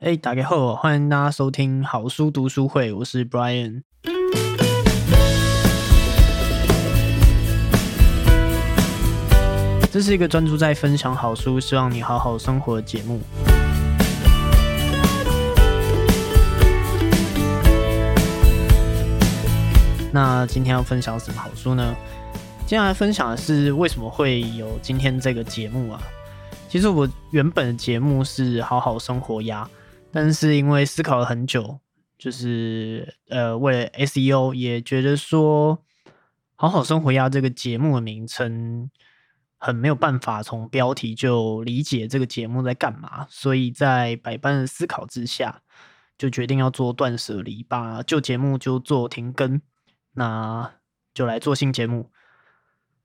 [0.00, 3.82] 哎，打开后欢迎大家收听好书读书会，我是 Brian。
[9.92, 13.20] 这是一个专注在分享好书，希望你好好生活的节目。
[20.10, 21.94] 那今天要分享什么好书呢？
[22.66, 26.00] 接下来分享的是为什么会有今天这个节目啊？
[26.70, 29.68] 其实我原本的节目是好好生活呀。
[30.12, 31.78] 但是因为思考了很久，
[32.18, 35.78] 就是呃，为了 SEO，也觉得说
[36.56, 38.90] 《好好生活呀》这个节目的名称
[39.56, 45.62] 很没有办法从标题就理解这个节目在干嘛，所以在百般的思考之下，
[46.18, 49.60] 就决定要做断舍离，把旧节目就做停更，
[50.14, 50.72] 那
[51.14, 52.10] 就来做新节目。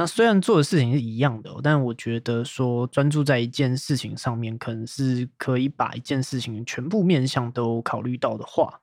[0.00, 8.80] 那虽然做的事情是一样的，但我觉得说专注在一件事情上面，可能是可以把一件事情全部面向都考虑到的话，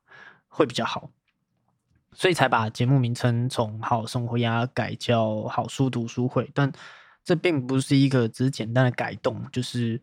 [0.50, 1.10] 会比较好。
[2.12, 6.52] 所以才把节目名称从“好生活呀”改叫“好书读书会”。
[6.54, 6.70] 但
[7.24, 10.02] 这并不是一个只是简单的改动，就是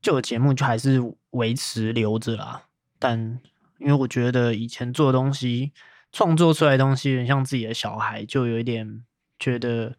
[0.00, 0.98] 旧的节目就还是
[1.32, 2.62] 维持留着啦。
[2.98, 3.38] 但
[3.78, 5.72] 因为我觉得以前做的东西，
[6.10, 9.04] 创作出来的东西，有点像自己的小孩，就有一点。
[9.42, 9.96] 觉得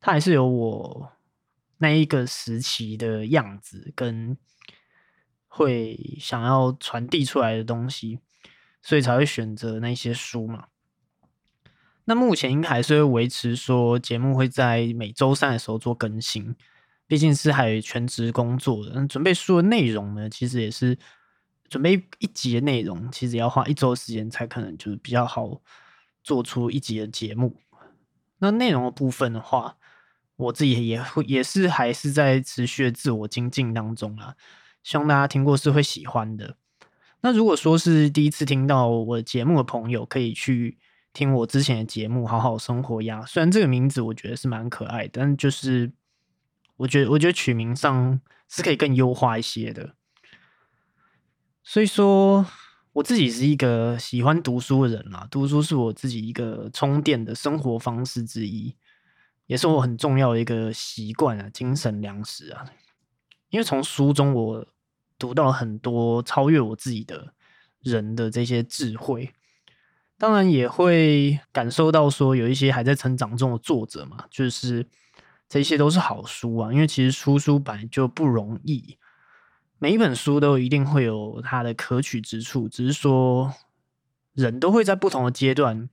[0.00, 1.12] 他还是有我
[1.78, 4.38] 那一个时期的样子，跟
[5.46, 8.20] 会想要传递出来的东西，
[8.80, 10.68] 所以才会选择那些书嘛。
[12.06, 16.54] 那目前应该还是会维持说节目会在每周三的时候做更新，
[17.06, 19.06] 毕竟是还有全职工作的。
[19.06, 20.96] 准备书的内容呢，其实也是
[21.68, 25.60] 准备一集的内容，其实要花一周时间才可能就是比较好
[26.22, 27.56] 做出一集的节目。
[28.38, 29.76] 那内容的部分的话，
[30.36, 34.34] 我自己也会也是还是在持续的自我精进当中啦，
[34.82, 36.56] 希望大家听过是会喜欢的。
[37.22, 40.76] 那如果说是第一次听到我节目的朋友，可以去
[41.12, 43.22] 听我之前的节目《好好生活呀》。
[43.26, 45.90] 虽然这个名字我觉得是蛮可爱，但就是
[46.76, 49.94] 我觉得我觉得取名上是可以更优化一些的。
[51.62, 52.46] 所以说。
[52.96, 58.74] 我自己是一个喜欢读书的人啦，读书是我自己一个充电的生活方式之一，
[59.44, 62.64] 也是我很重要的一个习惯啊，精神粮食啊。
[63.50, 64.66] 因为从书中我
[65.18, 67.34] 读到很多超越我自己的
[67.80, 69.30] 人的这些智慧，
[70.16, 74.88] 当然也会感受到说有一些还在成长中的作者嘛，就是
[75.46, 76.72] 这些都是好书啊。
[76.72, 78.96] 因为其实出书本来就不容易。
[79.78, 83.52] 每一本书都一定会有它的可取之处，只是说
[84.32, 85.90] 人都会在不同的阶段、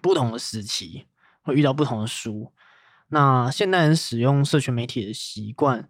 [0.00, 1.06] 不同的时期
[1.42, 2.52] 会遇到不同的书。
[3.08, 5.86] 那现代人使用社群媒体的习惯、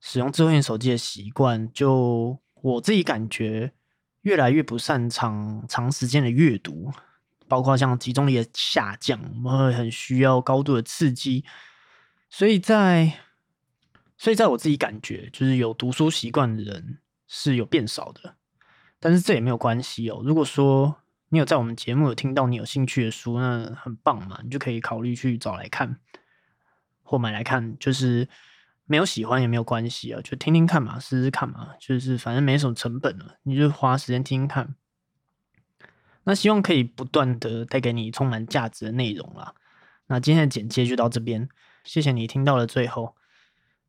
[0.00, 3.72] 使用智慧型手机的习惯，就我自己感觉
[4.22, 6.92] 越来越不擅长长时间的阅读，
[7.48, 11.44] 包括像集中力的下降，我们会很需要高度的刺激，
[12.30, 13.25] 所以在。
[14.26, 16.98] 所以，在我自己感觉，就是有读书习惯的人
[17.28, 18.34] 是有变少的，
[18.98, 20.20] 但是这也没有关系哦。
[20.24, 20.96] 如果说
[21.28, 26.00] 你有在我们节目有听到你有兴趣的书，那很棒嘛，你就可以考虑去找来看
[27.04, 27.78] 或买来看。
[27.78, 28.28] 就是
[28.86, 34.74] 没有喜欢也没有关系啊，就听听看嘛，试试看嘛，就是反正没什么成本了，你就花时间听听看。
[36.24, 39.54] 那希望可以不断的带给你充满价值的内容啦。
[40.08, 41.48] 那今天的简介就到这边，
[41.84, 43.14] 谢谢你听到了最后。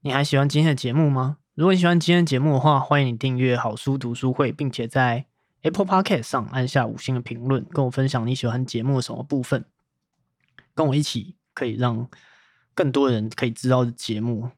[0.02, 1.38] 你还喜欢今天的节目吗？
[1.56, 5.26] 如果你喜欢今天的节目的话，欢迎你订阅好书读书会，并且在
[5.64, 9.66] Apple Podcast 上按下五星的评论，跟我分享你喜欢节目的什么部分，
[10.76, 12.08] 跟我一起可以让
[12.76, 14.52] 更多人可以知道的节目。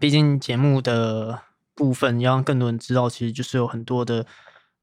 [0.00, 1.42] 毕竟节目的
[1.74, 4.26] 部分要让更多人知道，其实就是有很多的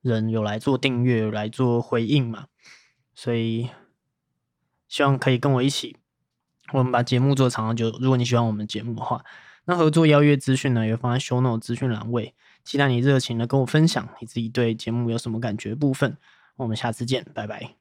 [0.01, 2.45] 人有来做订阅，有来做回应嘛。
[3.15, 3.67] 所以
[4.87, 5.97] 希望可以跟我一起，
[6.71, 7.89] 我们把节目做长长久。
[7.99, 9.25] 如果你喜欢我们节目的话。
[9.65, 12.33] 那合作邀约资讯呢，也放在 show note 资讯栏位，
[12.63, 16.17] 期待你热情的跟我分享你自己对节目有什么感觉部分。
[16.57, 17.80] 我们下次见，拜拜。